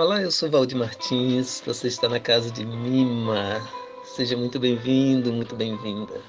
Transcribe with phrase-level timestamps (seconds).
[0.00, 3.60] Olá, eu sou Valdir Martins, você está na casa de Mima.
[4.02, 6.22] Seja muito bem-vindo, muito bem-vinda.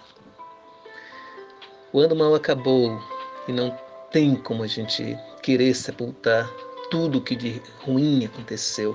[1.93, 3.01] O ano mal acabou
[3.47, 3.73] e não
[4.11, 6.51] tem como a gente querer sepultar
[6.89, 8.93] tudo o que de ruim aconteceu.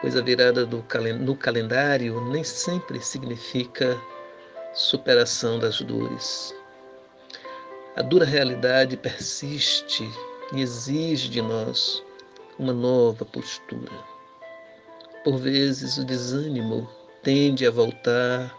[0.00, 3.96] Pois a virada calen no calendário nem sempre significa
[4.74, 6.52] superação das dores.
[7.94, 10.10] A dura realidade persiste
[10.52, 12.02] e exige de nós
[12.58, 13.92] uma nova postura.
[15.24, 16.88] Por vezes o desânimo
[17.22, 18.56] tende a voltar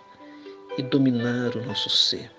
[0.77, 2.31] e dominar o nosso ser.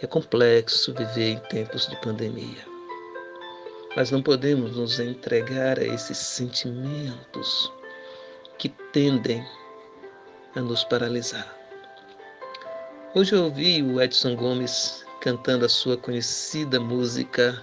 [0.00, 2.66] É complexo viver em tempos de pandemia.
[3.96, 7.72] Mas não podemos nos entregar a esses sentimentos
[8.58, 9.46] que tendem
[10.54, 11.56] a nos paralisar.
[13.14, 17.62] Hoje eu ouvi o Edson Gomes cantando a sua conhecida música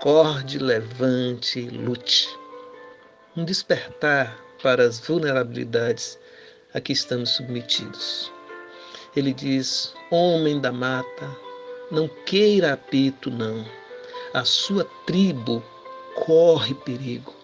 [0.00, 2.26] Acorde, Levante, Lute.
[3.36, 6.18] Um despertar para as vulnerabilidades
[6.72, 8.32] a que estamos submetidos.
[9.14, 11.36] Ele diz: Homem da mata,
[11.90, 13.62] não queira apito, não.
[14.32, 15.62] A sua tribo
[16.24, 17.34] corre perigo.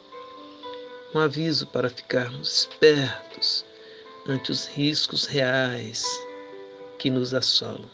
[1.15, 3.67] Um aviso para ficarmos espertos
[4.27, 6.07] ante os riscos reais
[6.99, 7.91] que nos assolam.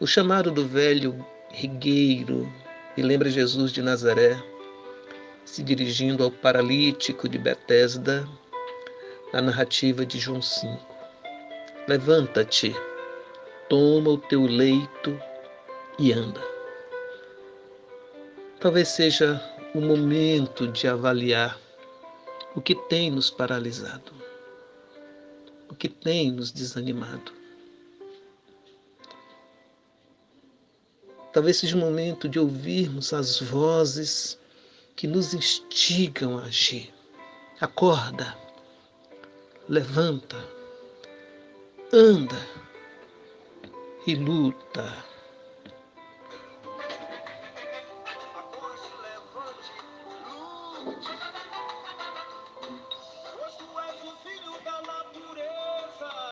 [0.00, 2.52] O chamado do velho rigueiro
[2.96, 4.42] me lembra Jesus de Nazaré,
[5.44, 8.28] se dirigindo ao paralítico de Betesda,
[9.32, 10.78] na narrativa de João 5.
[11.86, 12.74] Levanta-te,
[13.68, 15.18] toma o teu leito
[15.98, 16.40] e anda.
[18.58, 19.40] Talvez seja
[19.74, 21.58] o momento de avaliar
[22.54, 24.12] o que tem nos paralisado,
[25.68, 27.39] o que tem nos desanimado.
[31.32, 34.38] Talvez seja o momento de ouvirmos as vozes
[34.96, 36.92] que nos instigam a agir.
[37.60, 38.36] Acorda,
[39.68, 40.36] levanta,
[41.92, 42.36] anda
[44.06, 45.09] e luta.